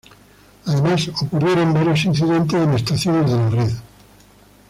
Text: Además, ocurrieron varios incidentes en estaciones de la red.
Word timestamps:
Además, 0.65 1.09
ocurrieron 1.21 1.75
varios 1.75 2.05
incidentes 2.05 2.59
en 2.59 2.73
estaciones 2.73 3.29
de 3.29 3.37
la 3.37 3.49
red. 3.51 3.71